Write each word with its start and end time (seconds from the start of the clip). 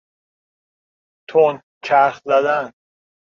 تند 1.29 1.61
چرخ 1.83 2.21
زدن 2.25 2.73